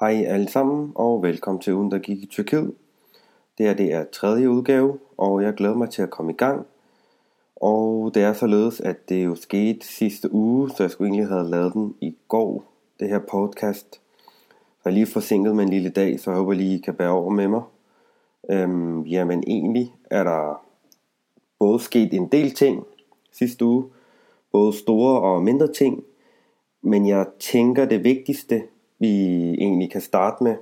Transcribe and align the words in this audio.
Hej 0.00 0.24
alle 0.26 0.48
sammen, 0.48 0.92
og 0.94 1.22
velkommen 1.22 1.60
til 1.60 1.74
ugen, 1.74 1.90
der 1.90 1.98
gik 1.98 2.22
i 2.22 2.26
Tyrkiet. 2.26 2.74
Det 3.58 3.66
her 3.66 3.74
det 3.74 3.92
er 3.92 4.04
tredje 4.12 4.50
udgave, 4.50 4.98
og 5.16 5.42
jeg 5.42 5.54
glæder 5.54 5.74
mig 5.74 5.90
til 5.90 6.02
at 6.02 6.10
komme 6.10 6.32
i 6.32 6.36
gang. 6.36 6.66
Og 7.56 8.10
det 8.14 8.22
er 8.22 8.32
således, 8.32 8.80
at 8.80 9.08
det 9.08 9.24
jo 9.24 9.34
skete 9.34 9.86
sidste 9.86 10.32
uge, 10.32 10.70
så 10.70 10.82
jeg 10.82 10.90
skulle 10.90 11.08
egentlig 11.08 11.28
have 11.28 11.50
lavet 11.50 11.72
den 11.72 11.94
i 12.00 12.16
går, 12.28 12.64
det 13.00 13.08
her 13.08 13.18
podcast. 13.18 14.00
Jeg 14.84 14.90
er 14.90 14.94
lige 14.94 15.06
forsinket 15.06 15.56
med 15.56 15.64
en 15.64 15.70
lille 15.70 15.90
dag, 15.90 16.20
så 16.20 16.30
jeg 16.30 16.38
håber 16.38 16.52
lige 16.52 16.74
I 16.74 16.78
kan 16.78 16.94
bære 16.94 17.10
over 17.10 17.30
med 17.30 17.48
mig. 17.48 17.62
Øhm, 18.50 19.02
jamen 19.02 19.44
egentlig 19.46 19.94
er 20.10 20.24
der 20.24 20.64
både 21.58 21.80
sket 21.80 22.14
en 22.14 22.28
del 22.28 22.50
ting 22.50 22.84
sidste 23.32 23.64
uge, 23.64 23.84
både 24.52 24.72
store 24.72 25.20
og 25.20 25.42
mindre 25.42 25.72
ting, 25.72 26.04
men 26.82 27.08
jeg 27.08 27.26
tænker 27.38 27.84
det 27.84 28.04
vigtigste 28.04 28.62
vi 29.04 29.54
egentlig 29.54 29.90
kan 29.92 30.00
starte 30.00 30.44
med, 30.44 30.56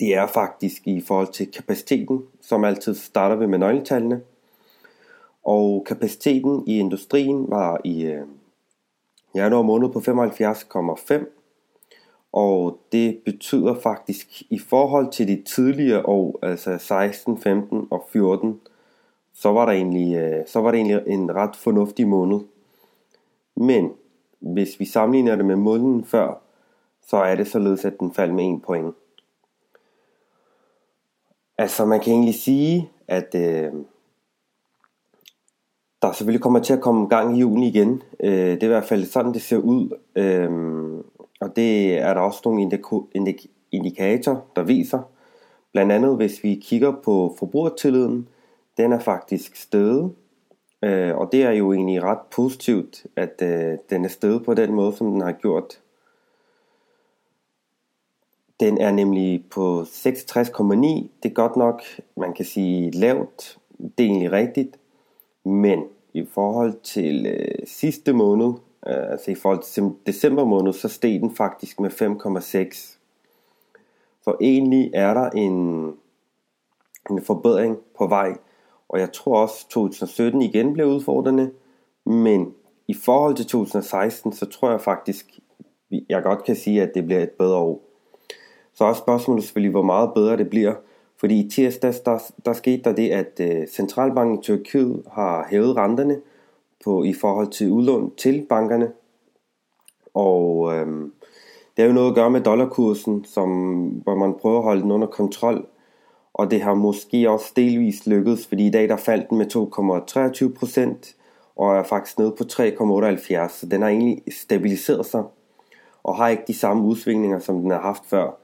det 0.00 0.14
er 0.14 0.26
faktisk 0.26 0.88
i 0.88 1.00
forhold 1.00 1.32
til 1.32 1.52
kapaciteten, 1.52 2.22
som 2.40 2.64
altid 2.64 2.94
starter 2.94 3.36
vi 3.36 3.46
med 3.46 3.58
nøgletallene. 3.58 4.20
Og 5.44 5.84
kapaciteten 5.86 6.64
i 6.66 6.78
industrien 6.78 7.50
var 7.50 7.80
i 7.84 8.02
øh, 8.02 8.26
januar 9.34 9.62
måned 9.62 9.88
på 9.88 9.98
75,5, 9.98 11.24
og 12.32 12.78
det 12.92 13.18
betyder 13.24 13.74
faktisk 13.82 14.42
i 14.50 14.58
forhold 14.58 15.12
til 15.12 15.28
de 15.28 15.42
tidligere 15.42 16.06
år, 16.06 16.38
altså 16.42 16.78
16, 16.78 17.38
15 17.38 17.86
og 17.90 18.04
14, 18.12 18.60
så 19.34 19.52
var 19.52 19.66
der 19.66 19.72
egentlig, 19.72 20.16
øh, 20.16 20.46
så 20.46 20.60
var 20.60 20.70
det 20.70 20.78
egentlig 20.78 21.02
en 21.06 21.34
ret 21.34 21.56
fornuftig 21.56 22.08
måned. 22.08 22.40
Men 23.56 23.92
hvis 24.38 24.80
vi 24.80 24.84
sammenligner 24.84 25.36
det 25.36 25.44
med 25.44 25.56
måneden 25.56 26.04
før, 26.04 26.40
så 27.10 27.16
er 27.16 27.34
det 27.34 27.48
således, 27.48 27.84
at 27.84 28.00
den 28.00 28.14
faldt 28.14 28.34
med 28.34 28.44
en 28.44 28.60
point. 28.60 28.94
Altså 31.58 31.84
man 31.84 32.00
kan 32.00 32.12
egentlig 32.12 32.34
sige, 32.34 32.90
at 33.08 33.34
øh, 33.34 33.72
der 36.02 36.12
selvfølgelig 36.12 36.42
kommer 36.42 36.60
til 36.60 36.72
at 36.72 36.80
komme 36.80 37.08
gang 37.08 37.36
i 37.36 37.40
julen 37.40 37.62
igen. 37.62 38.02
Øh, 38.20 38.30
det 38.30 38.62
er 38.62 38.66
i 38.66 38.68
hvert 38.68 38.84
fald 38.84 39.04
sådan, 39.04 39.34
det 39.34 39.42
ser 39.42 39.56
ud. 39.56 39.98
Øh, 40.16 40.50
og 41.40 41.56
det 41.56 41.98
er 41.98 42.14
der 42.14 42.20
også 42.20 42.40
nogle 42.44 42.62
indik- 42.62 43.10
indik- 43.18 43.68
indikatorer, 43.72 44.40
der 44.56 44.62
viser. 44.62 45.02
Blandt 45.72 45.92
andet 45.92 46.16
hvis 46.16 46.44
vi 46.44 46.54
kigger 46.54 46.92
på 47.04 47.36
forbrugertilliden, 47.38 48.28
den 48.76 48.92
er 48.92 48.98
faktisk 48.98 49.56
steget. 49.56 50.12
Øh, 50.82 51.16
og 51.16 51.28
det 51.32 51.42
er 51.42 51.50
jo 51.50 51.72
egentlig 51.72 52.02
ret 52.02 52.20
positivt, 52.30 53.06
at 53.16 53.42
øh, 53.42 53.78
den 53.90 54.04
er 54.04 54.08
steget 54.08 54.44
på 54.44 54.54
den 54.54 54.74
måde, 54.74 54.92
som 54.92 55.10
den 55.10 55.20
har 55.20 55.32
gjort 55.32 55.80
den 58.60 58.78
er 58.78 58.90
nemlig 58.90 59.44
på 59.50 59.82
66,9. 59.82 59.86
Det 61.22 61.30
er 61.30 61.34
godt 61.34 61.56
nok, 61.56 61.82
man 62.16 62.32
kan 62.32 62.44
sige 62.44 62.90
lavt. 62.90 63.58
Det 63.78 64.04
er 64.04 64.08
egentlig 64.08 64.32
rigtigt. 64.32 64.78
Men 65.44 65.84
i 66.14 66.26
forhold 66.34 66.74
til 66.82 67.26
øh, 67.26 67.66
sidste 67.66 68.12
måned, 68.12 68.52
øh, 68.86 69.10
altså 69.10 69.30
i 69.30 69.34
forhold 69.34 69.62
til 69.62 69.90
december 70.06 70.44
måned, 70.44 70.72
så 70.72 70.88
steg 70.88 71.20
den 71.20 71.36
faktisk 71.36 71.80
med 71.80 71.90
5,6. 71.90 72.96
Så 74.22 74.36
egentlig 74.40 74.90
er 74.94 75.14
der 75.14 75.30
en, 75.30 75.86
en 77.10 77.22
forbedring 77.22 77.78
på 77.98 78.06
vej. 78.06 78.36
Og 78.88 79.00
jeg 79.00 79.12
tror 79.12 79.42
også, 79.42 79.68
2017 79.68 80.42
igen 80.42 80.72
blev 80.72 80.86
udfordrende. 80.86 81.50
Men 82.04 82.54
i 82.88 82.94
forhold 82.94 83.34
til 83.34 83.46
2016, 83.46 84.32
så 84.32 84.46
tror 84.46 84.70
jeg 84.70 84.80
faktisk, 84.80 85.38
jeg 86.08 86.22
godt 86.22 86.44
kan 86.44 86.56
sige, 86.56 86.82
at 86.82 86.90
det 86.94 87.04
bliver 87.04 87.22
et 87.22 87.30
bedre 87.30 87.56
år. 87.56 87.89
Så 88.80 88.86
er 88.86 88.92
spørgsmålet 88.92 89.44
selvfølgelig, 89.44 89.70
hvor 89.70 89.82
meget 89.82 90.14
bedre 90.14 90.36
det 90.36 90.50
bliver. 90.50 90.74
Fordi 91.16 91.40
i 91.40 91.50
tirsdags, 91.50 92.00
der, 92.00 92.18
der 92.44 92.52
skete 92.52 92.82
der 92.82 92.92
det, 92.92 93.10
at 93.10 93.40
øh, 93.40 93.66
Centralbanken 93.66 94.38
i 94.38 94.42
Tyrkiet 94.42 95.02
har 95.12 95.46
hævet 95.50 95.76
renterne 95.76 96.20
på, 96.84 97.04
i 97.04 97.14
forhold 97.14 97.48
til 97.48 97.70
udlån 97.70 98.12
til 98.16 98.46
bankerne. 98.48 98.92
Og 100.14 100.74
øhm, 100.74 101.12
det 101.76 101.82
er 101.82 101.86
jo 101.86 101.92
noget 101.92 102.08
at 102.08 102.14
gøre 102.14 102.30
med 102.30 102.40
dollarkursen, 102.40 103.24
som, 103.24 103.48
hvor 103.88 104.14
man 104.14 104.34
prøver 104.40 104.58
at 104.58 104.64
holde 104.64 104.82
den 104.82 104.90
under 104.90 105.06
kontrol. 105.06 105.66
Og 106.34 106.50
det 106.50 106.60
har 106.60 106.74
måske 106.74 107.30
også 107.30 107.52
delvist 107.56 108.06
lykkedes, 108.06 108.46
fordi 108.46 108.66
i 108.66 108.70
dag 108.70 108.88
der 108.88 108.96
faldt 108.96 109.30
den 109.30 109.38
med 109.38 109.56
2,23 110.52 110.58
procent, 110.58 111.16
og 111.56 111.76
er 111.76 111.82
faktisk 111.82 112.18
nede 112.18 112.34
på 112.38 112.44
3,78, 112.44 113.48
så 113.48 113.66
den 113.70 113.82
har 113.82 113.88
egentlig 113.88 114.22
stabiliseret 114.32 115.06
sig, 115.06 115.24
og 116.02 116.16
har 116.16 116.28
ikke 116.28 116.44
de 116.46 116.58
samme 116.58 116.82
udsvingninger, 116.82 117.38
som 117.38 117.60
den 117.60 117.70
har 117.70 117.80
haft 117.80 118.02
før. 118.06 118.40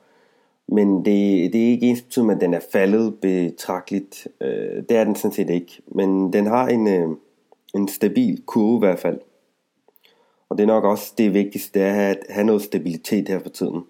Men 0.68 1.04
det, 1.04 1.52
det 1.52 1.64
er 1.64 1.70
ikke 1.70 1.86
ens 1.86 2.02
betydning, 2.02 2.32
at 2.32 2.40
den 2.40 2.54
er 2.54 2.60
faldet 2.72 3.20
betragteligt. 3.20 4.28
Øh, 4.40 4.82
det 4.88 4.96
er 4.96 5.04
den 5.04 5.16
sådan 5.16 5.32
set 5.32 5.50
ikke. 5.50 5.82
Men 5.86 6.32
den 6.32 6.46
har 6.46 6.68
en, 6.68 6.88
øh, 6.88 7.08
en 7.74 7.88
stabil 7.88 8.42
kurve 8.46 8.76
i 8.76 8.78
hvert 8.78 8.98
fald. 8.98 9.20
Og 10.48 10.58
det 10.58 10.62
er 10.62 10.66
nok 10.66 10.84
også 10.84 11.14
det 11.18 11.34
vigtigste, 11.34 11.78
det 11.78 11.88
er 11.88 12.10
at 12.10 12.18
have 12.28 12.46
noget 12.46 12.62
stabilitet 12.62 13.28
her 13.28 13.38
for 13.38 13.48
tiden. 13.48 13.84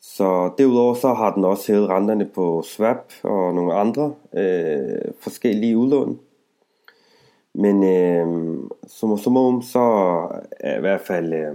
Så 0.00 0.50
derudover 0.58 0.94
så 0.94 1.14
har 1.14 1.34
den 1.34 1.44
også 1.44 1.72
hævet 1.72 1.88
renterne 1.88 2.30
på 2.34 2.62
swap 2.62 3.12
og 3.22 3.54
nogle 3.54 3.74
andre 3.74 4.14
øh, 4.36 5.12
forskellige 5.20 5.76
udlån. 5.78 6.20
Men 7.54 7.84
øh, 7.84 8.58
som 8.86 9.18
summarum 9.18 9.62
så 9.62 9.80
er 10.60 10.76
i 10.76 10.80
hvert 10.80 11.00
fald 11.00 11.32
øh, 11.32 11.54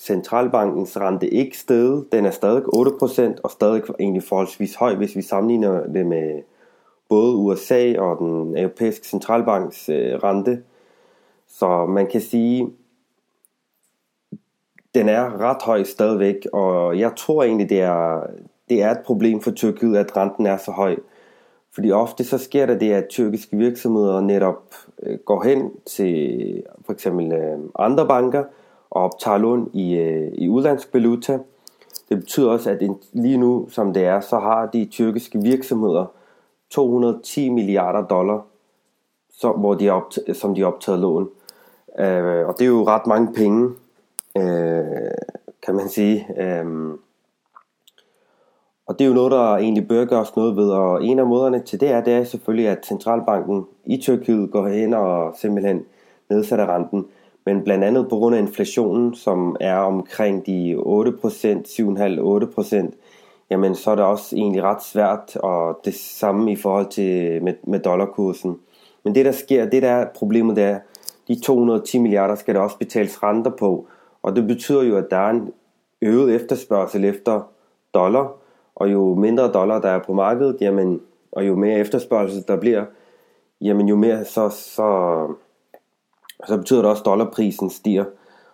centralbankens 0.00 1.00
rente 1.00 1.28
ikke 1.28 1.58
steget. 1.58 2.06
Den 2.12 2.26
er 2.26 2.30
stadig 2.30 2.62
8% 2.62 3.40
og 3.42 3.50
stadig 3.50 3.82
egentlig 4.00 4.22
forholdsvis 4.22 4.74
høj, 4.74 4.94
hvis 4.94 5.16
vi 5.16 5.22
sammenligner 5.22 5.86
det 5.86 6.06
med 6.06 6.42
både 7.08 7.36
USA 7.36 7.98
og 7.98 8.18
den 8.18 8.58
europæiske 8.58 9.06
centralbanks 9.06 9.88
øh, 9.88 10.14
rente. 10.14 10.62
Så 11.48 11.86
man 11.86 12.06
kan 12.06 12.20
sige, 12.20 12.70
den 14.94 15.08
er 15.08 15.40
ret 15.40 15.62
høj 15.62 15.84
stadigvæk, 15.84 16.46
og 16.52 16.98
jeg 16.98 17.12
tror 17.16 17.42
egentlig, 17.42 17.68
det 17.70 17.80
er, 17.80 18.26
det 18.68 18.82
er 18.82 18.90
et 18.90 19.00
problem 19.06 19.40
for 19.40 19.50
Tyrkiet, 19.50 19.96
at 19.96 20.16
renten 20.16 20.46
er 20.46 20.56
så 20.56 20.70
høj. 20.70 20.96
Fordi 21.74 21.92
ofte 21.92 22.24
så 22.24 22.38
sker 22.38 22.66
der 22.66 22.78
det, 22.78 22.92
at 22.92 23.08
tyrkiske 23.08 23.56
virksomheder 23.56 24.20
netop 24.20 24.74
øh, 25.02 25.18
går 25.18 25.42
hen 25.42 25.70
til 25.86 26.62
for 26.86 26.92
eksempel 26.92 27.32
øh, 27.32 27.58
andre 27.78 28.08
banker, 28.08 28.44
og 28.92 29.02
optager 29.02 29.38
lån 29.38 29.70
i, 29.72 29.94
øh, 29.94 30.32
i 30.34 30.48
udlandsk 30.48 30.94
valuta. 30.94 31.38
Det 32.08 32.18
betyder 32.20 32.50
også, 32.50 32.70
at 32.70 32.82
lige 33.12 33.38
nu, 33.38 33.66
som 33.70 33.92
det 33.92 34.04
er, 34.04 34.20
så 34.20 34.38
har 34.38 34.66
de 34.66 34.84
tyrkiske 34.84 35.42
virksomheder 35.42 36.06
210 36.70 37.48
milliarder 37.48 38.06
dollar, 38.06 38.46
som, 39.30 39.60
hvor 39.60 39.74
de 39.74 39.90
opt- 39.90 40.32
som 40.32 40.54
de 40.54 40.60
har 40.60 40.68
optaget 40.68 41.00
lån. 41.00 41.28
Øh, 41.98 42.48
og 42.48 42.54
det 42.58 42.64
er 42.64 42.68
jo 42.68 42.86
ret 42.86 43.06
mange 43.06 43.32
penge, 43.34 43.70
øh, 44.36 45.10
kan 45.66 45.74
man 45.74 45.88
sige. 45.88 46.26
Øh, 46.38 46.90
og 48.86 48.98
det 48.98 49.04
er 49.04 49.08
jo 49.08 49.14
noget, 49.14 49.32
der 49.32 49.56
egentlig 49.56 49.88
bør 49.88 50.04
gøres 50.04 50.36
noget 50.36 50.56
ved, 50.56 50.70
og 50.70 51.04
en 51.04 51.18
af 51.18 51.26
måderne 51.26 51.62
til 51.62 51.80
det 51.80 51.90
er, 51.90 52.04
det 52.04 52.12
er 52.12 52.24
selvfølgelig, 52.24 52.68
at 52.68 52.86
centralbanken 52.86 53.66
i 53.86 53.96
Tyrkiet 53.96 54.50
går 54.50 54.68
hen 54.68 54.94
og 54.94 55.34
simpelthen 55.36 55.84
nedsætter 56.28 56.74
renten 56.74 57.06
men 57.46 57.64
blandt 57.64 57.84
andet 57.84 58.08
på 58.08 58.16
grund 58.16 58.34
af 58.34 58.40
inflationen, 58.40 59.14
som 59.14 59.56
er 59.60 59.76
omkring 59.76 60.46
de 60.46 60.74
8%, 60.74 60.78
7,5-8%, 60.78 62.90
jamen 63.50 63.74
så 63.74 63.90
er 63.90 63.94
det 63.94 64.04
også 64.04 64.36
egentlig 64.36 64.62
ret 64.62 64.82
svært, 64.82 65.36
og 65.36 65.80
det 65.84 65.94
samme 65.94 66.52
i 66.52 66.56
forhold 66.56 66.86
til 66.86 67.42
med, 67.42 67.54
med 67.62 67.80
dollarkursen. 67.80 68.58
Men 69.04 69.14
det 69.14 69.24
der 69.24 69.32
sker, 69.32 69.70
det 69.70 69.82
der 69.82 69.90
er 69.90 70.06
problemet, 70.14 70.56
det 70.56 70.64
er, 70.64 70.78
de 71.28 71.40
210 71.40 71.98
milliarder 71.98 72.34
skal 72.34 72.54
der 72.54 72.60
også 72.60 72.78
betales 72.78 73.22
renter 73.22 73.50
på, 73.50 73.86
og 74.22 74.36
det 74.36 74.46
betyder 74.46 74.82
jo, 74.82 74.96
at 74.96 75.06
der 75.10 75.16
er 75.16 75.30
en 75.30 75.52
øget 76.02 76.34
efterspørgsel 76.34 77.04
efter 77.04 77.40
dollar, 77.94 78.32
og 78.74 78.92
jo 78.92 79.14
mindre 79.14 79.52
dollar 79.52 79.80
der 79.80 79.88
er 79.88 79.98
på 79.98 80.12
markedet, 80.12 80.56
jamen, 80.60 81.00
og 81.32 81.46
jo 81.46 81.56
mere 81.56 81.78
efterspørgsel 81.78 82.44
der 82.48 82.56
bliver, 82.56 82.84
jamen 83.60 83.88
jo 83.88 83.96
mere 83.96 84.24
så, 84.24 84.48
så, 84.48 85.26
og 86.42 86.48
så 86.48 86.56
betyder 86.56 86.82
det 86.82 86.90
også, 86.90 87.00
at 87.00 87.06
dollarprisen 87.06 87.70
stiger. 87.70 88.04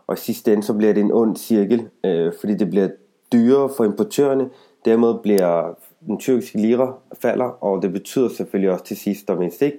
Og 0.06 0.14
i 0.14 0.19
sidste 0.19 0.52
ende, 0.52 0.62
så 0.62 0.75
bliver 0.75 0.93
det 0.93 1.00
en 1.00 1.12
ond 1.12 1.37
cirkel, 1.37 1.88
øh, 2.05 2.32
fordi 2.40 2.55
det 2.55 2.70
bliver 2.70 2.88
dyrere 3.32 3.70
for 3.76 3.85
importørerne. 3.85 4.50
Dermed 4.85 5.14
bliver 5.23 5.75
den 6.06 6.19
tyrkiske 6.19 6.58
lira 6.58 6.94
falder, 7.23 7.64
og 7.64 7.82
det 7.82 7.93
betyder 7.93 8.29
selvfølgelig 8.29 8.73
også 8.73 8.85
til 8.85 8.96
sidst 8.96 9.31
og 9.31 9.38
mindst 9.38 9.62
ikke, 9.62 9.79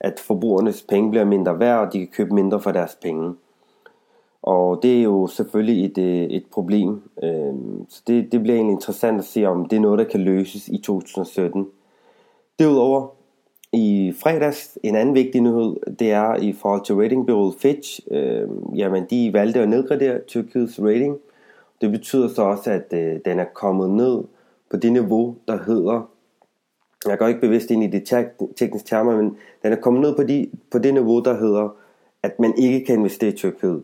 at 0.00 0.20
forbrugernes 0.20 0.84
penge 0.88 1.10
bliver 1.10 1.24
mindre 1.24 1.58
værd, 1.58 1.86
og 1.86 1.92
de 1.92 1.98
kan 1.98 2.08
købe 2.12 2.34
mindre 2.34 2.60
for 2.60 2.72
deres 2.72 2.98
penge. 3.02 3.34
Og 4.42 4.82
det 4.82 4.98
er 4.98 5.02
jo 5.02 5.26
selvfølgelig 5.26 5.84
et, 5.84 5.98
øh, 5.98 6.22
et 6.22 6.44
problem. 6.52 7.02
Øh, 7.22 7.54
så 7.88 8.02
det, 8.06 8.32
det 8.32 8.42
bliver 8.42 8.56
egentlig 8.56 8.74
interessant 8.74 9.18
at 9.18 9.24
se, 9.24 9.44
om 9.44 9.66
det 9.66 9.76
er 9.76 9.80
noget, 9.80 9.98
der 9.98 10.04
kan 10.04 10.20
løses 10.20 10.68
i 10.68 10.78
2017. 10.78 11.66
Derudover 12.58 13.15
i 13.76 14.12
fredags, 14.22 14.78
en 14.82 14.96
anden 14.96 15.14
vigtig 15.14 15.40
nyhed, 15.40 15.76
det 15.98 16.12
er 16.12 16.36
i 16.36 16.52
forhold 16.52 16.84
til 16.84 16.94
ratingbyrået 16.94 17.54
Fitch. 17.58 18.00
Øh, 18.10 18.48
jamen, 18.74 19.04
de 19.10 19.32
valgte 19.32 19.60
at 19.60 19.68
nedgradere 19.68 20.20
Tyrkiets 20.26 20.80
rating 20.80 21.16
Det 21.80 21.90
betyder 21.90 22.28
så 22.28 22.42
også, 22.42 22.70
at 22.70 22.92
øh, 22.92 23.20
den 23.24 23.38
er 23.38 23.44
kommet 23.54 23.90
ned 23.90 24.22
på 24.70 24.76
det 24.76 24.92
niveau, 24.92 25.34
der 25.48 25.58
hedder, 25.66 26.08
jeg 27.06 27.18
går 27.18 27.26
ikke 27.26 27.40
bevidst 27.40 27.70
ind 27.70 27.84
i 27.84 27.86
det 27.86 28.28
tekniske 28.56 28.88
termer, 28.88 29.16
men 29.16 29.36
den 29.62 29.72
er 29.72 29.76
kommet 29.76 30.02
ned 30.02 30.16
på, 30.16 30.22
de, 30.22 30.50
på 30.70 30.78
det 30.78 30.94
niveau, 30.94 31.20
der 31.20 31.38
hedder, 31.38 31.76
at 32.22 32.40
man 32.40 32.54
ikke 32.58 32.84
kan 32.84 32.94
investere 32.98 33.30
i 33.30 33.36
Tyrkiet. 33.36 33.82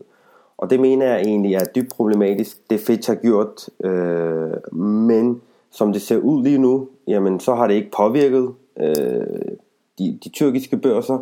Og 0.57 0.69
det 0.69 0.79
mener 0.79 1.05
jeg 1.05 1.21
egentlig 1.21 1.53
er 1.53 1.65
dybt 1.75 1.89
problematisk. 1.95 2.69
Det 2.69 2.79
Fitch 2.79 3.09
har 3.09 3.15
gjort, 3.15 3.69
øh, 3.83 4.73
men 4.77 5.41
som 5.71 5.93
det 5.93 6.01
ser 6.01 6.17
ud 6.17 6.43
lige 6.43 6.57
nu, 6.57 6.87
jamen 7.07 7.39
så 7.39 7.55
har 7.55 7.67
det 7.67 7.73
ikke 7.73 7.91
påvirket 7.97 8.53
øh, 8.79 9.57
de, 9.99 10.19
de 10.23 10.29
tyrkiske 10.29 10.77
børser. 10.77 11.19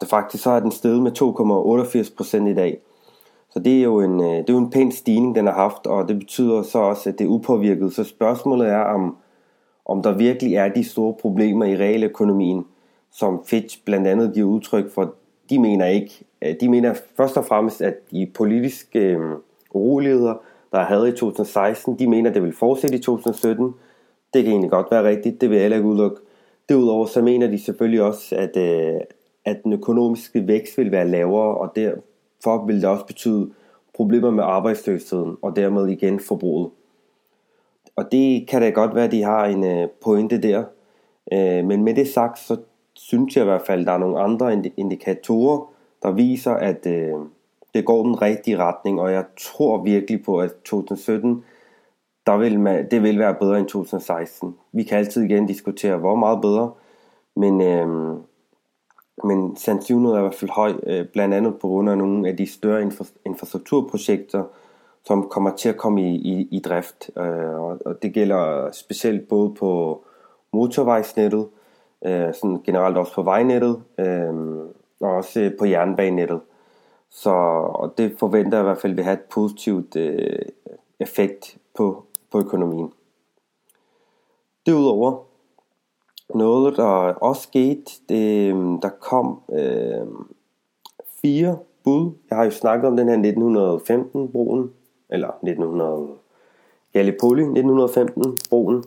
der 0.00 0.06
faktisk 0.06 0.42
så 0.42 0.50
er 0.50 0.60
den 0.60 0.70
steget 0.70 1.02
med 1.02 1.12
2,88% 2.46 2.48
i 2.50 2.54
dag. 2.54 2.78
Så 3.50 3.58
det 3.58 3.78
er 3.78 3.82
jo 3.82 4.00
en, 4.00 4.20
øh, 4.20 4.36
det 4.36 4.50
er 4.50 4.52
jo 4.52 4.58
en 4.58 4.70
pæn 4.70 4.92
stigning, 4.92 5.34
den 5.34 5.46
har 5.46 5.54
haft, 5.54 5.86
og 5.86 6.08
det 6.08 6.18
betyder 6.18 6.62
så 6.62 6.78
også, 6.78 7.08
at 7.08 7.18
det 7.18 7.24
er 7.24 7.28
upåvirket. 7.28 7.92
Så 7.92 8.04
spørgsmålet 8.04 8.68
er, 8.68 8.80
om, 8.80 9.16
om 9.86 10.02
der 10.02 10.12
virkelig 10.12 10.54
er 10.54 10.68
de 10.68 10.84
store 10.84 11.14
problemer 11.20 11.64
i 11.64 11.76
realøkonomien, 11.76 12.64
som 13.12 13.42
Fitch 13.46 13.84
blandt 13.84 14.06
andet 14.06 14.34
giver 14.34 14.48
udtryk 14.48 14.90
for. 14.90 15.14
De 15.50 15.58
mener 15.58 15.86
ikke. 15.86 16.24
Øh, 16.42 16.54
de 16.60 16.68
mener 16.68 16.94
først 17.16 17.36
og 17.36 17.44
fremmest, 17.44 17.82
at 17.82 17.94
de 18.10 18.30
politiske 18.34 18.98
øh, 18.98 19.20
uroligheder, 19.70 20.34
der 20.72 20.80
havde 20.80 21.08
i 21.08 21.12
2016, 21.12 21.98
de 21.98 22.06
mener, 22.06 22.30
at 22.30 22.34
det 22.34 22.42
vil 22.42 22.56
fortsætte 22.56 22.96
i 22.96 23.00
2017. 23.00 23.74
Det 24.34 24.44
kan 24.44 24.52
egentlig 24.52 24.70
godt 24.70 24.86
være 24.90 25.08
rigtigt, 25.08 25.40
det 25.40 25.50
vil 25.50 25.56
jeg 25.56 25.62
heller 25.62 25.76
ikke 25.76 25.88
udelukke. 25.88 26.16
Derudover 26.68 27.06
så 27.06 27.22
mener 27.22 27.46
de 27.46 27.58
selvfølgelig 27.58 28.02
også, 28.02 28.36
at, 28.36 28.56
øh, 28.56 29.00
at 29.44 29.64
den 29.64 29.72
økonomiske 29.72 30.48
vækst 30.48 30.78
vil 30.78 30.90
være 30.90 31.08
lavere, 31.08 31.56
og 31.56 31.72
derfor 31.76 32.66
vil 32.66 32.76
det 32.76 32.84
også 32.84 33.06
betyde 33.06 33.50
problemer 33.94 34.30
med 34.30 34.44
arbejdsløsheden, 34.44 35.36
og 35.42 35.56
dermed 35.56 35.88
igen 35.88 36.20
forbruget. 36.20 36.70
Og 37.96 38.12
det 38.12 38.48
kan 38.48 38.62
da 38.62 38.70
godt 38.70 38.94
være, 38.94 39.04
at 39.04 39.12
de 39.12 39.22
har 39.22 39.46
en 39.46 39.64
øh, 39.64 39.88
pointe 40.04 40.42
der. 40.42 40.64
Øh, 41.32 41.64
men 41.64 41.84
med 41.84 41.94
det 41.94 42.08
sagt, 42.08 42.38
så 42.38 42.56
synes 42.94 43.36
jeg 43.36 43.42
i 43.42 43.48
hvert 43.48 43.66
fald, 43.66 43.80
at 43.80 43.86
der 43.86 43.92
er 43.92 43.98
nogle 43.98 44.20
andre 44.20 44.62
indikatorer, 44.76 45.72
der 46.02 46.10
viser, 46.10 46.52
at 46.52 46.86
øh, 46.86 47.14
det 47.74 47.84
går 47.84 48.02
den 48.02 48.22
rigtige 48.22 48.56
retning, 48.56 49.00
og 49.00 49.12
jeg 49.12 49.24
tror 49.40 49.82
virkelig 49.82 50.24
på, 50.24 50.38
at 50.38 50.52
2017 50.64 51.44
der 52.26 52.36
vil 52.36 52.60
man, 52.60 52.90
det 52.90 53.02
vil 53.02 53.18
være 53.18 53.34
bedre 53.34 53.58
end 53.58 53.66
2016. 53.66 54.56
Vi 54.72 54.82
kan 54.82 54.98
altid 54.98 55.22
igen 55.22 55.46
diskutere, 55.46 55.96
hvor 55.96 56.14
meget 56.14 56.40
bedre, 56.40 56.72
men, 57.36 57.60
øh, 57.60 58.16
men 59.24 59.56
sandsynligheden 59.56 60.16
er 60.16 60.20
i 60.20 60.26
hvert 60.26 60.34
fald 60.34 60.50
høj, 60.50 60.72
øh, 60.86 61.06
blandt 61.06 61.34
andet 61.34 61.54
på 61.60 61.68
grund 61.68 61.90
af 61.90 61.98
nogle 61.98 62.28
af 62.28 62.36
de 62.36 62.46
større 62.46 62.82
infra- 62.82 63.18
infrastrukturprojekter, 63.26 64.44
som 65.04 65.28
kommer 65.28 65.50
til 65.50 65.68
at 65.68 65.76
komme 65.76 66.02
i, 66.02 66.14
i, 66.14 66.48
i 66.50 66.60
drift. 66.60 67.10
Øh, 67.18 67.60
og, 67.60 67.78
og 67.84 68.02
det 68.02 68.12
gælder 68.12 68.70
specielt 68.72 69.28
både 69.28 69.54
på 69.54 70.02
motorvejsnettet, 70.52 71.46
øh, 72.06 72.34
sådan 72.34 72.62
generelt 72.64 72.96
også 72.96 73.14
på 73.14 73.22
vejnettet, 73.22 73.82
øh, 73.98 74.34
og 75.00 75.10
også 75.10 75.40
øh, 75.40 75.52
på 75.58 75.64
jernbanenettet. 75.64 76.40
Så 77.10 77.30
og 77.74 77.94
det 77.98 78.16
forventer 78.18 78.58
jeg 78.58 78.64
i 78.64 78.68
hvert 78.68 78.78
fald 78.78 78.94
vil 78.94 79.04
have 79.04 79.14
et 79.14 79.24
positivt 79.30 79.96
øh, 79.96 80.38
effekt 81.00 81.56
på, 81.76 82.05
på 82.36 82.40
økonomien. 82.40 82.92
Derudover, 84.66 85.24
noget 86.34 86.76
der 86.76 86.84
også 87.14 87.42
skete, 87.42 87.84
det, 88.08 88.50
øhm, 88.50 88.80
der 88.80 88.88
kom 88.88 89.40
øh, 89.52 90.06
fire 91.22 91.58
bud. 91.84 92.12
Jeg 92.30 92.38
har 92.38 92.44
jo 92.44 92.50
snakket 92.50 92.88
om 92.88 92.96
den 92.96 93.08
her 93.08 93.16
1915-broen, 93.16 94.72
eller 95.10 95.28
1900 95.28 96.08
Gallipoli 96.92 97.42
1915-broen. 97.42 98.84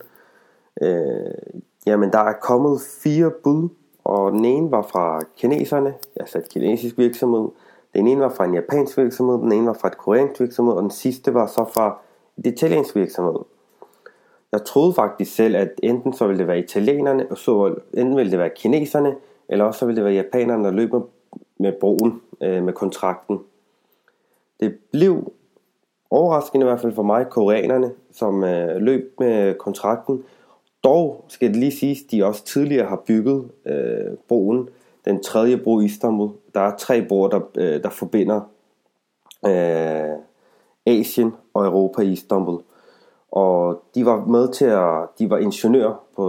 Øh, 0.82 1.62
jamen, 1.86 2.12
der 2.12 2.20
er 2.20 2.34
kommet 2.34 2.82
fire 3.04 3.32
bud, 3.44 3.70
og 4.04 4.32
den 4.32 4.46
ene 4.46 4.72
var 4.72 4.82
fra 4.82 5.22
kineserne, 5.38 5.94
altså 6.16 6.38
et 6.38 6.50
kinesisk 6.50 6.98
virksomhed. 6.98 7.50
Den 7.94 8.08
ene 8.08 8.22
var 8.22 8.30
fra 8.30 8.46
en 8.46 8.54
japansk 8.54 8.98
virksomhed, 8.98 9.38
den 9.38 9.52
ene 9.52 9.68
var 9.68 9.78
fra 9.82 9.88
et 9.88 9.98
koreansk 9.98 10.40
virksomhed, 10.40 10.74
og 10.74 10.82
den 10.82 10.92
sidste 10.92 11.34
var 11.34 11.48
så 11.48 11.66
fra 11.74 12.00
et 12.40 12.46
italiensk 12.46 12.96
virksomhed. 12.96 13.40
Jeg 14.52 14.66
troede 14.66 14.94
faktisk 14.94 15.36
selv, 15.36 15.56
at 15.56 15.72
enten 15.84 16.14
så 16.14 16.28
ville 16.28 16.40
det 16.40 16.48
være 16.48 16.60
italienerne, 16.60 17.28
og 17.32 17.38
så 17.38 17.76
enten 17.94 18.18
ville 18.18 18.32
det 18.32 18.40
være 18.40 18.50
kineserne, 18.56 19.16
eller 19.50 19.66
også 19.66 19.80
så 19.80 19.86
ville 19.86 19.96
det 19.96 20.06
være 20.06 20.14
japanerne, 20.14 20.64
der 20.64 20.72
løber 20.72 21.02
med 21.58 21.74
broen, 21.80 22.22
øh, 22.42 22.64
med 22.64 22.74
kontrakten. 22.74 23.40
Det 24.60 24.78
blev 24.92 25.32
overraskende 26.10 26.64
i 26.64 26.68
hvert 26.68 26.82
fald 26.82 26.94
for 26.94 27.04
mig, 27.04 27.30
koreanerne, 27.30 27.92
som 28.12 28.44
øh, 28.44 28.76
løb 28.76 29.14
med 29.20 29.54
kontrakten. 29.54 30.24
Dog 30.84 31.26
skal 31.28 31.48
det 31.48 31.56
lige 31.56 31.72
siges, 31.72 32.02
de 32.12 32.26
også 32.26 32.46
tidligere 32.46 32.88
har 32.88 33.04
bygget 33.08 33.50
øh, 33.66 34.18
broen, 34.28 34.70
den 35.06 35.24
tredje 35.24 35.58
bro 35.58 35.80
i 35.80 35.86
Istanbul. 35.86 36.30
Der 36.54 36.60
er 36.62 36.78
tre 36.78 37.06
broer, 37.08 37.30
der, 37.30 37.40
øh, 37.58 37.84
der 37.84 37.90
forbinder 37.90 38.42
øh, 39.46 40.29
Asien 40.90 41.34
og 41.54 41.66
Europa 41.66 42.02
i 42.02 42.12
Istanbul. 42.12 42.62
Og 43.32 43.84
de 43.96 44.06
var 44.06 44.26
med 44.26 44.54
til 44.54 44.66
at, 44.66 45.20
de 45.20 45.30
var 45.30 45.38
ingeniør 45.38 46.04
på, 46.16 46.26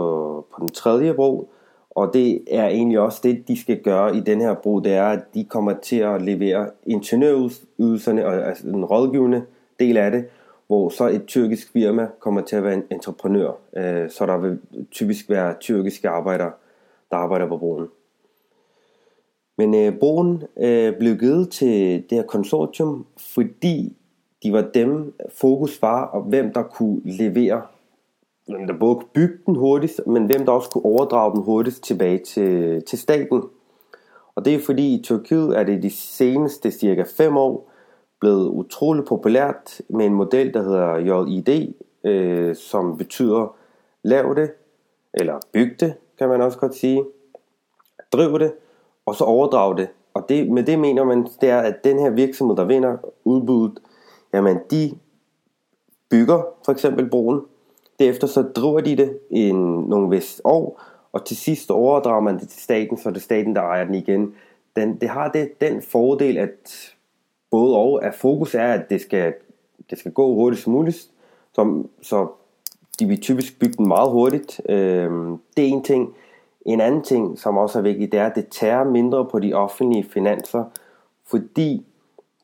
på 0.54 0.60
den 0.60 0.68
tredje 0.68 1.14
bro, 1.14 1.48
og 1.90 2.14
det 2.14 2.42
er 2.50 2.66
egentlig 2.66 3.00
også 3.00 3.20
det, 3.22 3.48
de 3.48 3.60
skal 3.60 3.82
gøre 3.82 4.16
i 4.16 4.20
den 4.20 4.40
her 4.40 4.54
bro, 4.54 4.80
det 4.80 4.92
er, 4.92 5.06
at 5.06 5.34
de 5.34 5.44
kommer 5.44 5.74
til 5.82 5.96
at 5.96 6.22
levere 6.22 6.70
ingeniørydelserne, 6.86 8.24
altså 8.24 8.66
den 8.66 8.84
rådgivende 8.84 9.42
del 9.78 9.96
af 9.96 10.10
det, 10.10 10.24
hvor 10.66 10.88
så 10.88 11.08
et 11.08 11.26
tyrkisk 11.26 11.72
firma 11.72 12.08
kommer 12.20 12.40
til 12.40 12.56
at 12.56 12.64
være 12.64 12.74
en 12.74 12.84
entreprenør. 12.90 13.50
Øh, 13.76 14.10
så 14.10 14.26
der 14.26 14.38
vil 14.38 14.58
typisk 14.90 15.30
være 15.30 15.54
tyrkiske 15.60 16.08
arbejdere, 16.08 16.52
der 17.10 17.16
arbejder 17.16 17.48
på 17.48 17.56
broen. 17.56 17.88
Men 19.58 19.74
øh, 19.74 19.98
broen 19.98 20.42
øh, 20.56 20.96
blev 20.98 21.16
givet 21.16 21.50
til 21.50 22.04
det 22.10 22.18
her 22.18 22.22
konsortium, 22.22 23.06
fordi 23.34 23.96
de 24.42 24.52
var 24.52 24.62
dem, 24.74 25.14
fokus 25.34 25.82
var, 25.82 26.04
og 26.04 26.22
hvem 26.22 26.52
der 26.52 26.62
kunne 26.62 27.00
levere, 27.04 27.62
hvem 28.48 28.66
der 28.66 28.78
både 28.78 28.94
kunne 28.94 29.08
bygge 29.14 29.38
den 29.46 29.56
hurtigst, 29.56 30.06
men 30.06 30.26
hvem 30.26 30.44
der 30.44 30.52
også 30.52 30.70
kunne 30.70 30.84
overdrage 30.84 31.34
den 31.34 31.42
hurtigst 31.42 31.82
tilbage 31.82 32.18
til, 32.18 32.82
til 32.82 32.98
staten. 32.98 33.42
Og 34.34 34.44
det 34.44 34.54
er 34.54 34.58
fordi 34.58 34.94
i 34.94 35.02
Tyrkiet 35.02 35.58
er 35.58 35.64
det 35.64 35.82
de 35.82 35.90
seneste 35.90 36.70
cirka 36.70 37.04
5 37.16 37.36
år 37.36 37.70
blevet 38.20 38.48
utrolig 38.48 39.04
populært 39.04 39.80
med 39.88 40.06
en 40.06 40.14
model, 40.14 40.54
der 40.54 40.62
hedder 40.62 40.96
JID, 40.96 41.74
øh, 42.04 42.56
som 42.56 42.96
betyder 42.96 43.56
lav 44.02 44.34
det, 44.34 44.50
eller 45.14 45.40
byg 45.52 45.76
det, 45.80 45.94
kan 46.18 46.28
man 46.28 46.40
også 46.42 46.58
godt 46.58 46.74
sige, 46.74 47.04
driv 48.12 48.38
det, 48.38 48.52
og 49.06 49.14
så 49.14 49.24
overdrag 49.24 49.76
det. 49.76 49.88
Og 50.14 50.28
det, 50.28 50.50
med 50.50 50.62
det 50.62 50.78
mener 50.78 51.04
man, 51.04 51.26
det 51.40 51.48
er, 51.48 51.58
at 51.60 51.84
den 51.84 51.98
her 51.98 52.10
virksomhed, 52.10 52.56
der 52.56 52.64
vinder 52.64 52.96
udbuddet, 53.24 53.78
jamen 54.32 54.58
de 54.70 54.98
bygger 56.10 56.42
for 56.64 56.72
eksempel 56.72 57.10
broen, 57.10 57.40
derefter 57.98 58.26
så 58.26 58.42
driver 58.42 58.80
de 58.80 58.96
det 58.96 59.18
i 59.30 59.52
nogle 59.52 60.10
vis 60.10 60.40
år, 60.44 60.82
og 61.12 61.24
til 61.24 61.36
sidst 61.36 61.70
overdrager 61.70 62.20
man 62.20 62.38
det 62.38 62.48
til 62.48 62.62
staten, 62.62 62.98
så 62.98 63.10
det 63.10 63.16
er 63.16 63.20
staten, 63.20 63.56
der 63.56 63.62
ejer 63.62 63.84
den 63.84 63.94
igen. 63.94 64.34
Den, 64.76 65.00
det 65.00 65.08
har 65.08 65.28
det, 65.28 65.60
den 65.60 65.82
fordel, 65.82 66.38
at 66.38 66.94
både 67.50 67.76
og, 67.76 68.04
at 68.04 68.14
fokus 68.14 68.54
er, 68.54 68.72
at 68.72 68.90
det 68.90 69.00
skal, 69.00 69.34
det 69.90 69.98
skal 69.98 70.12
gå 70.12 70.34
hurtigst 70.34 70.66
muligt, 70.66 71.10
så, 71.52 71.84
så 72.02 72.28
de 72.98 73.06
vil 73.06 73.20
typisk 73.20 73.60
bygge 73.60 73.76
den 73.76 73.88
meget 73.88 74.10
hurtigt. 74.10 74.60
Øh, 74.68 75.10
det 75.56 75.64
er 75.64 75.68
en 75.68 75.82
ting. 75.82 76.14
En 76.66 76.80
anden 76.80 77.02
ting, 77.02 77.38
som 77.38 77.56
også 77.56 77.78
er 77.78 77.82
vigtigt, 77.82 78.12
det 78.12 78.20
er, 78.20 78.26
at 78.26 78.34
det 78.34 78.48
tærer 78.48 78.84
mindre 78.84 79.24
på 79.24 79.38
de 79.38 79.54
offentlige 79.54 80.04
finanser, 80.04 80.64
fordi 81.26 81.86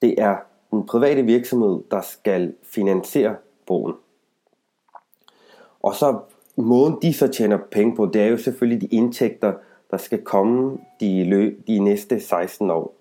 det 0.03 0.15
er 0.19 0.37
en 0.73 0.87
private 0.87 1.23
virksomhed, 1.23 1.81
der 1.91 2.01
skal 2.01 2.55
finansiere 2.63 3.37
broen. 3.67 3.95
Og 5.83 5.95
så 5.95 6.19
måden 6.57 6.99
de 7.03 7.13
så 7.13 7.29
tjener 7.29 7.59
penge 7.71 7.97
på, 7.97 8.07
det 8.07 8.23
er 8.23 8.27
jo 8.27 8.39
selvfølgelig 8.39 8.91
de 8.91 8.97
indtægter, 8.97 9.53
der 9.91 9.97
skal 9.97 10.23
komme 10.23 10.79
de, 11.01 11.25
lø- 11.25 11.63
de 11.67 11.79
næste 11.79 12.21
16 12.21 12.71
år. 12.71 12.95